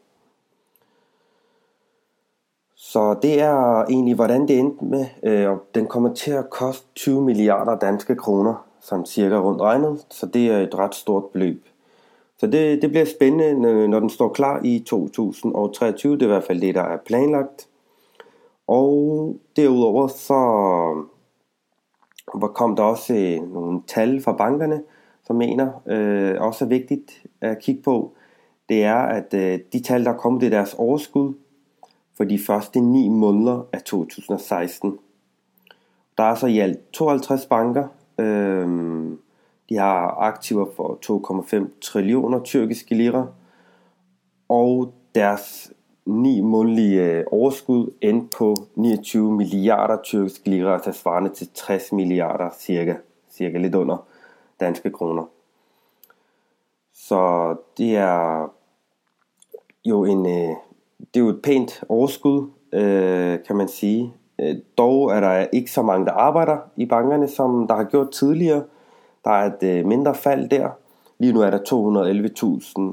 Så 2.75 3.15
det 3.22 3.41
er 3.41 3.86
egentlig, 3.86 4.15
hvordan 4.15 4.48
det 4.48 4.60
endte 4.60 4.86
med. 4.86 5.05
Øh, 5.24 5.57
den 5.75 5.88
kommer 5.88 6.13
til 6.13 6.31
at 6.31 6.50
koste 6.50 6.88
20 6.95 7.22
milliarder 7.22 7.79
danske 7.79 8.15
kroner, 8.15 8.67
som 8.81 9.05
cirka 9.05 9.39
rundt 9.39 9.62
regnet, 9.62 10.05
så 10.10 10.25
det 10.25 10.48
er 10.51 10.57
et 10.57 10.75
ret 10.75 10.95
stort 10.95 11.25
beløb. 11.25 11.65
Så 12.38 12.48
det, 12.48 12.82
det 12.82 12.89
bliver 12.89 13.06
spændende, 13.06 13.88
når 13.88 14.00
den 14.00 14.10
står 14.10 14.30
klar 14.30 14.62
i 14.63 14.80
2023. 14.80 16.13
Det 16.13 16.22
er 16.22 16.25
i 16.25 16.27
hvert 16.27 16.44
fald 16.44 16.62
det, 16.62 16.75
der 16.75 16.82
er 16.82 16.98
planlagt. 17.06 17.68
Og 18.68 19.36
derudover 19.56 20.08
så 20.08 20.36
kom 22.48 22.75
der 22.75 22.84
også 22.84 23.13
øh, 23.13 23.54
nogle 23.54 23.82
tal 23.88 24.22
fra 24.22 24.34
bankerne, 24.34 24.84
som 25.24 25.36
mener 25.36 25.82
øh, 25.88 26.42
også 26.42 26.65
er 26.65 26.70
vigtigt 26.70 27.24
at 27.42 27.60
kigge 27.60 27.82
på. 27.82 28.13
Det 28.70 28.84
er, 28.84 28.96
at 28.96 29.34
øh, 29.34 29.60
de 29.74 29.84
tal, 29.84 30.06
der 30.06 30.12
er 30.12 30.18
kommet, 30.18 30.42
det 30.42 30.48
er 30.48 30.58
deres 30.58 30.74
overskud 30.74 31.34
for 32.18 32.24
de 32.24 32.39
første 32.39 32.80
9 32.80 33.10
måneder 33.10 33.68
af 33.74 33.82
2016. 33.82 34.98
Der 36.18 36.24
er 36.24 36.36
så 36.36 36.48
i 36.48 36.60
alt 36.60 36.92
52 36.94 37.46
banker. 37.46 37.88
Øh, 38.20 38.68
de 39.69 39.75
har 39.75 40.07
aktiver 40.19 40.65
for 40.75 41.00
2,5 41.05 41.79
trillioner 41.81 42.39
tyrkiske 42.43 42.95
lira. 42.95 43.27
Og 44.50 44.93
deres 45.15 45.74
ni 46.05 46.41
månedlige 46.41 47.03
øh, 47.03 47.24
overskud 47.31 47.93
endte 48.01 48.38
på 48.38 48.55
29 48.75 49.31
milliarder 49.31 49.98
tyrkiske 50.03 50.50
lira, 50.50 50.74
altså 50.74 50.91
svarende 50.91 51.29
til 51.29 51.50
60 51.53 51.91
milliarder 51.91 52.50
cirka, 52.60 52.95
cirka 53.31 53.57
lidt 53.57 53.75
under 53.75 53.98
danske 54.60 54.91
kroner. 54.91 55.24
Så 56.93 57.55
det 57.77 57.95
er 57.95 58.50
jo 59.86 60.05
en, 60.05 60.25
øh, 60.25 60.55
det 61.13 61.19
er 61.19 61.19
jo 61.19 61.29
et 61.29 61.41
pænt 61.43 61.84
overskud, 61.89 62.50
øh, 62.74 63.39
kan 63.48 63.55
man 63.55 63.67
sige. 63.67 64.13
Dog 64.77 65.12
er 65.12 65.19
der 65.19 65.48
ikke 65.53 65.72
så 65.72 65.81
mange, 65.81 66.05
der 66.05 66.12
arbejder 66.12 66.57
i 66.75 66.86
bankerne, 66.86 67.27
som 67.27 67.67
der 67.67 67.75
har 67.75 67.84
gjort 67.84 68.12
tidligere. 68.12 68.63
Der 69.25 69.32
er 69.32 69.46
et 69.46 69.63
øh, 69.63 69.86
mindre 69.86 70.15
fald 70.15 70.50
der. 70.50 70.70
Lige 71.20 71.34
nu 71.34 71.41
er 71.41 71.50
der 71.50 71.60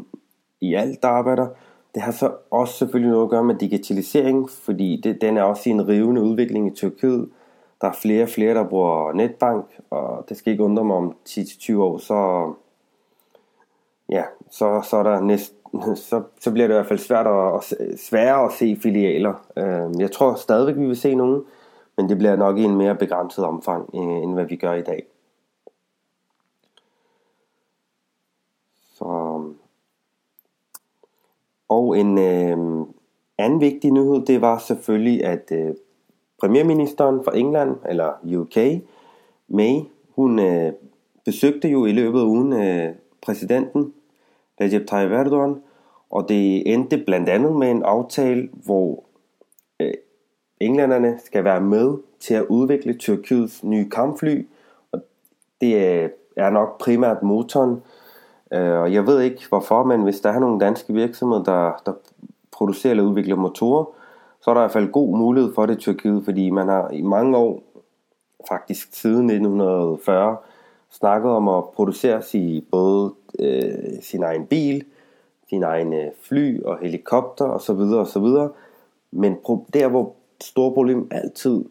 211.000 0.04 0.18
i 0.60 0.74
alt, 0.74 1.02
der 1.02 1.08
arbejder. 1.08 1.46
Det 1.94 2.02
har 2.02 2.12
så 2.12 2.32
også 2.50 2.74
selvfølgelig 2.74 3.10
noget 3.10 3.24
at 3.24 3.30
gøre 3.30 3.44
med 3.44 3.54
digitalisering, 3.54 4.50
fordi 4.50 5.00
det, 5.04 5.20
den 5.20 5.36
er 5.36 5.42
også 5.42 5.68
i 5.68 5.72
en 5.72 5.88
rivende 5.88 6.22
udvikling 6.22 6.66
i 6.66 6.74
Tyrkiet. 6.74 7.28
Der 7.80 7.88
er 7.88 7.92
flere 7.92 8.22
og 8.22 8.28
flere, 8.28 8.54
der 8.54 8.64
bruger 8.64 9.12
netbank, 9.12 9.64
og 9.90 10.24
det 10.28 10.36
skal 10.36 10.52
ikke 10.52 10.64
undre 10.64 10.84
mig 10.84 10.96
om 10.96 11.16
10-20 11.28 11.76
år, 11.76 11.98
så, 11.98 12.52
ja, 14.08 14.22
så, 14.50 14.82
så, 14.90 14.96
er 14.96 15.02
der 15.02 15.20
næst, 15.20 15.54
så, 16.08 16.22
så 16.40 16.50
bliver 16.50 16.66
det 16.66 16.74
i 16.74 16.76
hvert 16.76 16.86
fald 16.86 16.98
svært 16.98 17.26
at, 17.26 17.74
sværere 17.98 18.44
at 18.44 18.52
se 18.52 18.78
filialer. 18.82 19.34
Øhm, 19.56 20.00
jeg 20.00 20.12
tror 20.12 20.34
stadigvæk, 20.34 20.76
vi 20.76 20.86
vil 20.86 20.96
se 20.96 21.14
nogen, 21.14 21.42
men 21.96 22.08
det 22.08 22.18
bliver 22.18 22.36
nok 22.36 22.58
i 22.58 22.64
en 22.64 22.76
mere 22.76 22.94
begrænset 22.94 23.44
omfang, 23.44 23.90
øh, 23.94 24.22
end 24.22 24.34
hvad 24.34 24.44
vi 24.44 24.56
gør 24.56 24.72
i 24.72 24.82
dag. 24.82 25.11
Og 31.72 31.98
en 31.98 32.18
øh, 32.18 32.86
anden 33.38 33.60
vigtig 33.60 33.90
nyhed, 33.90 34.26
det 34.26 34.40
var 34.40 34.58
selvfølgelig, 34.58 35.24
at 35.24 35.52
øh, 35.52 35.74
premierministeren 36.40 37.24
fra 37.24 37.36
England, 37.36 37.76
eller 37.88 38.12
UK, 38.36 38.56
May, 39.48 39.80
hun 40.16 40.38
øh, 40.38 40.72
besøgte 41.24 41.68
jo 41.68 41.86
i 41.86 41.92
løbet 41.92 42.20
af 42.20 42.24
ugen 42.24 42.52
øh, 42.52 42.94
præsidenten, 43.22 43.92
Recep 44.60 44.86
Tayyip 44.86 45.12
Erdogan, 45.12 45.56
og 46.10 46.28
det 46.28 46.72
endte 46.72 46.98
blandt 46.98 47.28
andet 47.28 47.56
med 47.56 47.70
en 47.70 47.82
aftale, 47.82 48.48
hvor 48.64 49.04
øh, 49.80 49.94
englænderne 50.60 51.18
skal 51.24 51.44
være 51.44 51.60
med 51.60 51.98
til 52.20 52.34
at 52.34 52.46
udvikle 52.48 52.94
Tyrkiets 52.94 53.64
nye 53.64 53.90
kampfly, 53.90 54.46
og 54.92 55.00
det 55.60 55.74
øh, 55.74 56.10
er 56.36 56.50
nok 56.50 56.80
primært 56.80 57.22
motoren, 57.22 57.82
Øh, 58.52 58.80
og 58.80 58.92
jeg 58.92 59.06
ved 59.06 59.20
ikke 59.20 59.48
hvorfor, 59.48 59.84
men 59.84 60.02
hvis 60.02 60.20
der 60.20 60.30
er 60.30 60.38
nogle 60.38 60.60
danske 60.60 60.92
virksomheder, 60.92 61.42
der, 61.42 61.82
der 61.86 61.92
producerer 62.52 62.90
eller 62.90 63.04
udvikler 63.04 63.36
motorer, 63.36 63.84
så 64.40 64.50
er 64.50 64.54
der 64.54 64.60
i 64.60 64.62
hvert 64.62 64.72
fald 64.72 64.92
god 64.92 65.18
mulighed 65.18 65.54
for 65.54 65.66
det 65.66 65.74
i 65.74 65.80
Tyrkiet, 65.80 66.24
fordi 66.24 66.50
man 66.50 66.68
har 66.68 66.90
i 66.90 67.02
mange 67.02 67.36
år, 67.36 67.62
faktisk 68.48 68.88
siden 68.92 69.30
1940, 69.30 70.36
snakket 70.90 71.30
om 71.30 71.48
at 71.48 71.64
producere 71.64 72.22
sig 72.22 72.64
både 72.70 73.12
øh, 73.38 74.02
sin 74.02 74.22
egen 74.22 74.46
bil, 74.46 74.84
sin 75.48 75.62
egen 75.62 75.92
øh, 75.92 76.10
fly 76.22 76.62
og 76.62 76.78
helikopter 76.78 77.44
osv. 77.44 77.80
osv. 77.80 78.26
Men 79.10 79.36
der 79.74 79.88
hvor 79.88 80.12
store 80.40 80.72
problem 80.72 81.08
altid 81.10 81.64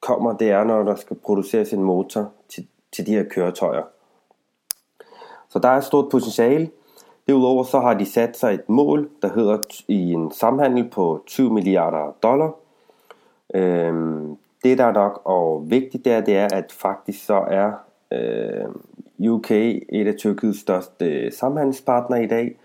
kommer, 0.00 0.36
det 0.36 0.50
er 0.50 0.64
når 0.64 0.82
der 0.82 0.94
skal 0.94 1.16
produceres 1.16 1.72
en 1.72 1.82
motor 1.82 2.32
til, 2.48 2.66
til 2.92 3.06
de 3.06 3.12
her 3.12 3.24
køretøjer. 3.24 3.82
Så 5.50 5.58
der 5.58 5.68
er 5.68 5.76
et 5.76 5.84
stort 5.84 6.08
potentiale. 6.10 6.70
Derudover 7.26 7.64
så 7.64 7.80
har 7.80 7.94
de 7.94 8.06
sat 8.06 8.36
sig 8.36 8.54
et 8.54 8.68
mål, 8.68 9.08
der 9.22 9.32
hedder 9.32 9.58
i 9.88 10.12
en 10.12 10.32
samhandel 10.32 10.88
på 10.88 11.22
20 11.26 11.52
milliarder 11.52 12.14
dollar. 12.22 12.52
Øhm, 13.54 14.36
det 14.64 14.78
der 14.78 14.84
er 14.84 14.92
nok 14.92 15.22
og 15.24 15.70
vigtigt 15.70 16.04
der, 16.04 16.20
det 16.20 16.36
er, 16.36 16.48
at 16.52 16.72
faktisk 16.72 17.26
så 17.26 17.34
er 17.34 17.72
øh, 18.12 19.30
UK 19.30 19.50
et 19.50 20.06
af 20.06 20.14
Tyrkiets 20.18 20.60
største 20.60 21.04
øh, 21.04 21.32
samhandelspartner 21.32 22.16
i 22.16 22.26
dag, 22.26 22.56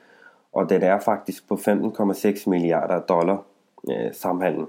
og 0.54 0.70
den 0.70 0.82
er 0.82 1.00
faktisk 1.00 1.48
på 1.48 1.56
15,6 1.56 2.50
milliarder 2.50 3.00
dollar 3.00 3.44
øh, 3.90 4.14
samhandel. 4.14 4.66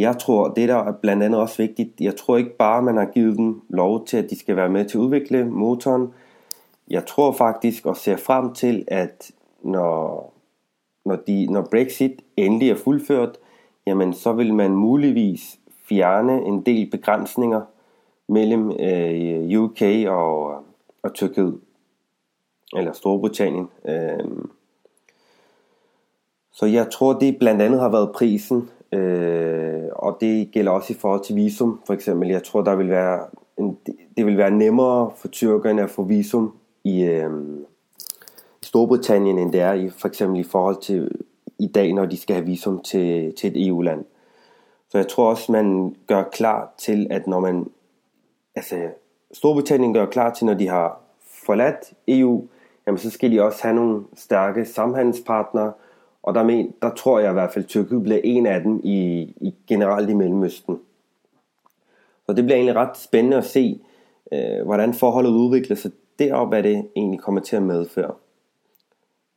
Jeg 0.00 0.18
tror, 0.18 0.48
det 0.48 0.68
der 0.68 0.76
er 0.76 0.92
blandt 0.92 1.22
andet 1.22 1.40
også 1.40 1.56
vigtigt, 1.56 2.00
jeg 2.00 2.16
tror 2.16 2.36
ikke 2.36 2.56
bare, 2.56 2.82
man 2.82 2.96
har 2.96 3.04
givet 3.04 3.36
dem 3.36 3.62
lov 3.68 4.06
til, 4.06 4.16
at 4.16 4.30
de 4.30 4.38
skal 4.38 4.56
være 4.56 4.68
med 4.68 4.84
til 4.84 4.98
at 4.98 5.02
udvikle 5.02 5.44
motoren. 5.44 6.14
Jeg 6.88 7.06
tror 7.06 7.32
faktisk 7.32 7.86
og 7.86 7.96
ser 7.96 8.16
frem 8.16 8.54
til, 8.54 8.84
at 8.88 9.30
når, 9.62 10.32
når, 11.04 11.16
de, 11.16 11.46
når 11.46 11.68
Brexit 11.70 12.22
endelig 12.36 12.70
er 12.70 12.76
fuldført, 12.76 13.38
jamen 13.86 14.12
så 14.14 14.32
vil 14.32 14.54
man 14.54 14.70
muligvis 14.70 15.58
fjerne 15.88 16.44
en 16.44 16.62
del 16.66 16.90
begrænsninger 16.90 17.60
mellem 18.28 18.70
øh, 18.70 19.62
UK 19.62 19.82
og, 20.08 20.64
og 21.02 21.14
Tyrkiet, 21.14 21.60
eller 22.76 22.92
Storbritannien. 22.92 23.68
Øh, 23.88 24.28
så 26.52 26.66
jeg 26.66 26.90
tror, 26.90 27.12
det 27.12 27.38
blandt 27.38 27.62
andet 27.62 27.80
har 27.80 27.88
været 27.88 28.12
prisen 28.12 28.70
Øh, 28.92 29.87
og 29.98 30.16
det 30.20 30.50
gælder 30.52 30.72
også 30.72 30.92
i 30.92 30.96
forhold 30.96 31.24
til 31.24 31.36
visum, 31.36 31.80
for 31.86 31.94
eksempel. 31.94 32.28
Jeg 32.28 32.42
tror, 32.42 32.62
der 32.62 32.76
vil 32.76 32.88
være 32.88 33.20
en, 33.58 33.78
det 34.16 34.26
vil 34.26 34.36
være 34.36 34.50
nemmere 34.50 35.10
for 35.16 35.28
tyrkerne 35.28 35.82
at 35.82 35.90
få 35.90 36.02
visum 36.02 36.54
i, 36.84 37.02
øh, 37.02 37.30
Storbritannien, 38.62 39.38
end 39.38 39.52
det 39.52 39.60
er 39.60 39.72
i, 39.72 39.88
for 39.88 40.08
eksempel 40.08 40.40
i 40.40 40.44
forhold 40.44 40.82
til 40.82 41.10
i 41.58 41.66
dag, 41.66 41.92
når 41.92 42.06
de 42.06 42.16
skal 42.16 42.36
have 42.36 42.46
visum 42.46 42.82
til, 42.82 43.34
til 43.38 43.50
et 43.50 43.68
EU-land. 43.68 44.04
Så 44.88 44.98
jeg 44.98 45.08
tror 45.08 45.30
også, 45.30 45.52
man 45.52 45.96
gør 46.06 46.22
klar 46.22 46.74
til, 46.78 47.06
at 47.10 47.26
når 47.26 47.40
man... 47.40 47.70
Altså, 48.54 48.76
Storbritannien 49.32 49.94
gør 49.94 50.06
klar 50.06 50.34
til, 50.34 50.46
når 50.46 50.54
de 50.54 50.68
har 50.68 51.00
forladt 51.46 51.92
EU, 52.08 52.44
jamen 52.86 52.98
så 52.98 53.10
skal 53.10 53.32
de 53.32 53.42
også 53.42 53.62
have 53.62 53.74
nogle 53.74 54.04
stærke 54.16 54.64
samhandelspartnere, 54.64 55.72
og 56.28 56.34
der, 56.34 56.42
men, 56.42 56.74
der 56.82 56.94
tror 56.94 57.18
jeg 57.18 57.30
i 57.30 57.32
hvert 57.32 57.52
fald, 57.52 57.64
at 57.64 57.68
Tyrkiet 57.68 58.02
bliver 58.02 58.20
en 58.24 58.46
af 58.46 58.60
dem 58.60 58.80
i, 58.84 59.20
i 59.40 59.54
generelt 59.66 60.10
i 60.10 60.14
Mellemøsten. 60.14 60.80
Så 62.26 62.32
det 62.32 62.44
bliver 62.44 62.56
egentlig 62.56 62.76
ret 62.76 62.96
spændende 62.96 63.36
at 63.36 63.44
se, 63.44 63.80
øh, 64.32 64.64
hvordan 64.64 64.94
forholdet 64.94 65.30
udvikler 65.30 65.76
sig 65.76 65.90
derop, 66.18 66.48
hvad 66.48 66.62
det 66.62 66.88
egentlig 66.96 67.20
kommer 67.20 67.40
til 67.40 67.56
at 67.56 67.62
medføre. 67.62 68.14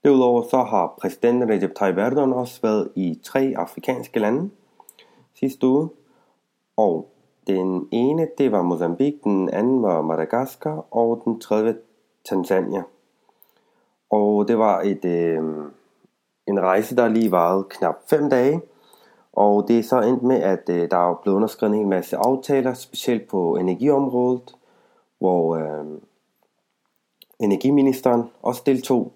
Derudover 0.03 0.43
så 0.49 0.57
har 0.57 0.97
præsidenten 1.01 1.49
Recep 1.49 1.75
Tayyip 1.75 1.97
Erdogan 1.97 2.33
også 2.33 2.61
været 2.61 2.89
i 2.95 3.19
tre 3.23 3.53
afrikanske 3.57 4.19
lande 4.19 4.49
sidste 5.33 5.67
uge. 5.67 5.89
Og 6.77 7.09
den 7.47 7.87
ene, 7.91 8.27
det 8.37 8.51
var 8.51 8.61
Mozambique, 8.61 9.19
den 9.23 9.49
anden 9.49 9.81
var 9.83 10.01
Madagaskar, 10.01 10.85
og 10.91 11.21
den 11.25 11.39
tredje 11.39 11.75
Tanzania. 12.25 12.83
Og 14.09 14.47
det 14.47 14.57
var 14.57 14.81
et, 14.81 15.05
øh, 15.05 15.43
en 16.51 16.61
rejse, 16.61 16.95
der 16.95 17.07
lige 17.07 17.31
varede 17.31 17.63
knap 17.69 17.95
5 18.09 18.29
dage. 18.29 18.61
Og 19.33 19.67
det 19.67 19.79
er 19.79 19.83
så 19.83 20.01
endt 20.01 20.23
med, 20.23 20.41
at 20.41 20.69
øh, 20.69 20.91
der 20.91 21.11
er 21.11 21.19
blevet 21.23 21.35
underskrevet 21.35 21.73
en 21.73 21.79
hel 21.79 21.87
masse 21.87 22.17
aftaler, 22.17 22.73
specielt 22.73 23.27
på 23.27 23.55
energiområdet, 23.55 24.55
hvor 25.19 25.55
øh, 25.55 25.85
energiministeren 27.39 28.23
også 28.41 28.61
deltog. 28.65 29.11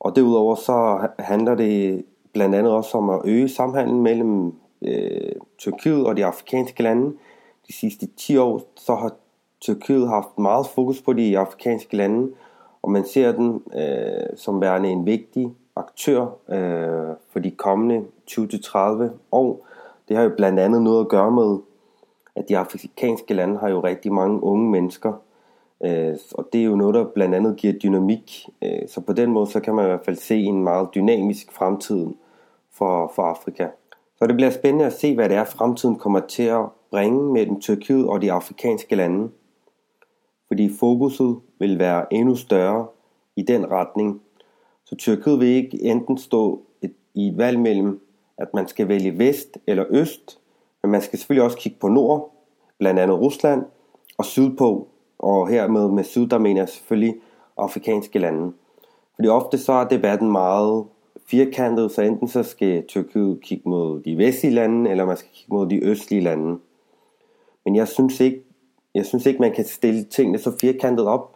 Og 0.00 0.16
derudover 0.16 0.54
så 0.54 1.08
handler 1.18 1.54
det 1.54 2.04
blandt 2.32 2.54
andet 2.54 2.72
også 2.72 2.98
om 2.98 3.10
at 3.10 3.20
øge 3.24 3.48
samhandlen 3.48 4.02
mellem 4.02 4.54
øh, 4.82 5.32
Tyrkiet 5.58 6.06
og 6.06 6.16
de 6.16 6.24
afrikanske 6.24 6.82
lande. 6.82 7.16
De 7.68 7.72
sidste 7.72 8.06
10 8.16 8.36
år 8.36 8.62
så 8.76 8.94
har 8.94 9.12
Tyrkiet 9.60 10.08
haft 10.08 10.38
meget 10.38 10.66
fokus 10.66 11.02
på 11.02 11.12
de 11.12 11.38
afrikanske 11.38 11.96
lande, 11.96 12.32
og 12.82 12.90
man 12.90 13.04
ser 13.04 13.32
den 13.32 13.62
øh, 13.74 14.36
som 14.36 14.60
værende 14.60 14.88
en 14.88 15.06
vigtig 15.06 15.54
aktør 15.76 16.26
øh, 16.48 17.16
for 17.30 17.38
de 17.38 17.50
kommende 17.50 18.04
20-30 18.30 18.78
år. 19.32 19.66
Det 20.08 20.16
har 20.16 20.24
jo 20.24 20.32
blandt 20.36 20.60
andet 20.60 20.82
noget 20.82 21.00
at 21.00 21.08
gøre 21.08 21.30
med, 21.30 21.58
at 22.36 22.48
de 22.48 22.58
afrikanske 22.58 23.34
lande 23.34 23.58
har 23.58 23.68
jo 23.68 23.80
rigtig 23.80 24.12
mange 24.12 24.42
unge 24.42 24.70
mennesker, 24.70 25.12
øh, 25.84 26.16
og 26.32 26.48
det 26.52 26.60
er 26.60 26.64
jo 26.64 26.76
noget, 26.76 26.94
der 26.94 27.04
blandt 27.04 27.34
andet 27.34 27.56
giver 27.56 27.72
dynamik. 27.72 28.48
Øh, 28.62 28.88
så 28.88 29.00
på 29.00 29.12
den 29.12 29.30
måde, 29.30 29.46
så 29.46 29.60
kan 29.60 29.74
man 29.74 29.84
i 29.84 29.88
hvert 29.88 30.04
fald 30.04 30.16
se 30.16 30.36
en 30.36 30.64
meget 30.64 30.88
dynamisk 30.94 31.52
fremtid 31.52 32.06
for, 32.72 33.12
for 33.14 33.22
Afrika. 33.22 33.68
Så 34.18 34.26
det 34.26 34.36
bliver 34.36 34.50
spændende 34.50 34.86
at 34.86 34.92
se, 34.92 35.14
hvad 35.14 35.28
det 35.28 35.36
er, 35.36 35.44
fremtiden 35.44 35.96
kommer 35.96 36.20
til 36.20 36.42
at 36.42 36.64
bringe 36.90 37.32
mellem 37.32 37.60
Tyrkiet 37.60 38.08
og 38.08 38.22
de 38.22 38.32
afrikanske 38.32 38.96
lande. 38.96 39.30
Fordi 40.48 40.76
fokuset 40.78 41.36
vil 41.58 41.78
være 41.78 42.12
endnu 42.12 42.36
større 42.36 42.86
i 43.36 43.42
den 43.42 43.70
retning, 43.70 44.20
så 44.84 44.96
Tyrkiet 44.96 45.40
vil 45.40 45.48
ikke 45.48 45.82
enten 45.82 46.18
stå 46.18 46.62
et, 46.82 46.92
i 47.14 47.28
et 47.28 47.38
valg 47.38 47.60
mellem, 47.60 48.00
at 48.38 48.54
man 48.54 48.68
skal 48.68 48.88
vælge 48.88 49.18
vest 49.18 49.58
eller 49.66 49.84
øst, 49.90 50.40
Men 50.82 50.90
man 50.90 51.02
skal 51.02 51.18
selvfølgelig 51.18 51.44
også 51.44 51.56
kigge 51.56 51.78
på 51.80 51.88
nord, 51.88 52.34
blandt 52.78 53.00
andet 53.00 53.20
Rusland, 53.20 53.64
og 54.18 54.24
sydpå, 54.24 54.88
og 55.18 55.48
hermed 55.48 55.88
med 55.88 56.04
syd, 56.04 56.26
der 56.26 56.38
mener 56.38 56.60
jeg 56.60 56.68
selvfølgelig 56.68 57.14
afrikanske 57.56 58.18
lande. 58.18 58.52
Fordi 59.14 59.28
ofte 59.28 59.58
så 59.58 59.72
er 59.72 59.88
debatten 59.88 60.32
meget 60.32 60.84
firkantet, 61.26 61.90
så 61.90 62.02
enten 62.02 62.28
så 62.28 62.42
skal 62.42 62.86
Tyrkiet 62.86 63.40
kigge 63.40 63.68
mod 63.68 64.00
de 64.00 64.18
vestlige 64.18 64.54
lande, 64.54 64.90
eller 64.90 65.04
man 65.04 65.16
skal 65.16 65.30
kigge 65.32 65.54
mod 65.54 65.66
de 65.66 65.84
østlige 65.84 66.20
lande. 66.20 66.58
Men 67.64 67.76
jeg 67.76 67.88
synes 67.88 68.20
ikke, 68.20 68.42
jeg 68.94 69.06
synes 69.06 69.26
ikke 69.26 69.40
man 69.40 69.52
kan 69.52 69.64
stille 69.64 70.04
tingene 70.04 70.38
så 70.38 70.52
firkantet 70.60 71.06
op, 71.06 71.33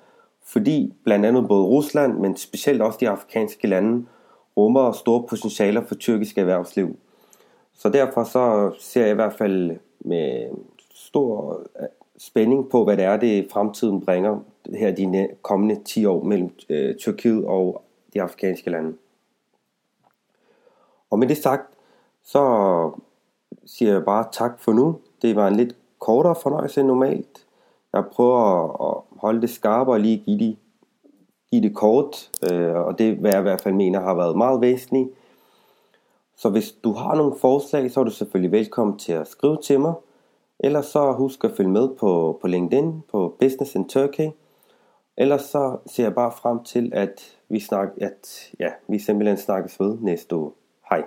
fordi 0.53 0.95
blandt 1.05 1.27
andet 1.27 1.49
både 1.49 1.65
Rusland, 1.65 2.19
men 2.19 2.37
specielt 2.37 2.83
også 2.83 2.99
de 3.01 3.09
afrikanske 3.09 3.67
lande, 3.67 4.07
rummer 4.57 4.93
store 4.93 5.27
potentialer 5.29 5.85
for 5.87 5.95
tyrkisk 5.95 6.39
erhvervsliv. 6.39 6.97
Så 7.75 7.89
derfor 7.89 8.25
så 8.25 8.73
ser 8.81 9.03
jeg 9.03 9.11
i 9.11 9.15
hvert 9.15 9.33
fald 9.33 9.77
med 10.01 10.49
stor 10.95 11.61
øh, 11.81 11.87
spænding 12.19 12.71
på, 12.71 12.85
hvad 12.85 12.97
det 12.97 13.05
er, 13.05 13.17
det 13.17 13.49
fremtiden 13.53 14.01
bringer 14.01 14.41
her 14.75 14.91
de 14.91 15.29
kommende 15.43 15.83
10 15.85 16.05
år 16.05 16.23
mellem 16.23 16.51
øh, 16.69 16.97
Tyrkiet 16.97 17.45
og 17.45 17.83
de 18.15 18.23
afrikanske 18.23 18.71
lande. 18.71 18.97
Og 21.11 21.19
med 21.19 21.29
det 21.29 21.37
sagt, 21.37 21.63
så 22.23 22.43
siger 23.67 23.93
jeg 23.93 24.05
bare 24.05 24.29
tak 24.33 24.61
for 24.61 24.73
nu. 24.73 24.99
Det 25.23 25.37
var 25.37 25.49
en 25.49 25.57
lidt 25.57 25.77
kortere 25.99 26.35
fornøjelse 26.43 26.81
end 26.81 26.89
normalt. 26.89 27.48
Jeg 27.93 28.05
prøver 28.13 28.65
at 28.89 29.03
holde 29.21 29.41
det 29.41 29.51
skarpe 29.51 29.91
og 29.91 30.01
lige 30.01 30.17
give 30.17 30.39
det, 30.39 30.57
give 31.51 31.63
det 31.63 31.75
kort, 31.75 32.31
øh, 32.53 32.75
og 32.75 32.99
det 32.99 33.17
hvad 33.17 33.31
jeg 33.31 33.41
i 33.41 33.43
hvert 33.43 33.61
fald 33.61 33.75
mener 33.75 34.01
har 34.01 34.15
været 34.15 34.37
meget 34.37 34.61
væsentligt. 34.61 35.09
Så 36.37 36.51
hvis 36.51 36.73
du 36.73 36.93
har 36.93 37.15
nogle 37.15 37.35
forslag, 37.41 37.91
så 37.91 38.01
er 38.01 38.05
du 38.05 38.11
selvfølgelig 38.11 38.53
velkommen 38.53 38.99
til 38.99 39.13
at 39.13 39.29
skrive 39.29 39.59
til 39.63 39.81
mig. 39.81 39.95
Ellers 40.61 40.87
så 40.87 41.13
husk 41.13 41.45
at 41.45 41.51
følge 41.57 41.71
med 41.71 41.89
på, 41.89 42.39
på 42.41 42.47
LinkedIn, 42.47 43.03
på 43.13 43.37
Business 43.41 43.75
in 43.75 43.89
Turkey. 43.89 44.31
Ellers 45.17 45.43
så 45.43 45.77
ser 45.87 46.03
jeg 46.05 46.15
bare 46.15 46.33
frem 46.33 46.65
til, 46.65 46.91
at 46.95 47.39
vi, 47.49 47.61
snak, 47.61 47.89
at, 48.01 48.53
ja, 48.61 48.69
vi 48.89 48.99
simpelthen 48.99 49.37
snakkes 49.37 49.81
ved 49.81 49.99
næste 50.01 50.37
uge. 50.37 50.53
Hej. 50.91 51.05